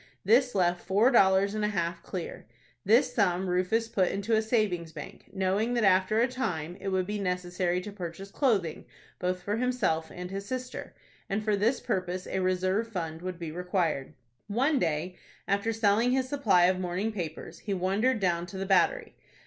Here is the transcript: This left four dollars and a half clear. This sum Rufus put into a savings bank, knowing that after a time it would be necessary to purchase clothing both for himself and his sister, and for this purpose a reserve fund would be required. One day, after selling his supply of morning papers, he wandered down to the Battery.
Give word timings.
This 0.25 0.55
left 0.55 0.81
four 0.81 1.11
dollars 1.11 1.53
and 1.53 1.63
a 1.63 1.67
half 1.67 2.01
clear. 2.01 2.47
This 2.83 3.13
sum 3.13 3.47
Rufus 3.47 3.87
put 3.87 4.07
into 4.09 4.33
a 4.35 4.41
savings 4.41 4.91
bank, 4.91 5.29
knowing 5.31 5.75
that 5.75 5.83
after 5.83 6.19
a 6.19 6.27
time 6.27 6.75
it 6.81 6.87
would 6.87 7.05
be 7.05 7.19
necessary 7.19 7.79
to 7.81 7.91
purchase 7.91 8.31
clothing 8.31 8.85
both 9.19 9.43
for 9.43 9.57
himself 9.57 10.09
and 10.11 10.31
his 10.31 10.47
sister, 10.47 10.95
and 11.29 11.43
for 11.43 11.55
this 11.55 11.79
purpose 11.79 12.25
a 12.25 12.39
reserve 12.39 12.87
fund 12.87 13.21
would 13.21 13.37
be 13.37 13.51
required. 13.51 14.15
One 14.47 14.79
day, 14.79 15.17
after 15.47 15.71
selling 15.71 16.13
his 16.13 16.27
supply 16.27 16.65
of 16.65 16.79
morning 16.79 17.11
papers, 17.11 17.59
he 17.59 17.75
wandered 17.75 18.19
down 18.19 18.47
to 18.47 18.57
the 18.57 18.65
Battery. 18.65 19.13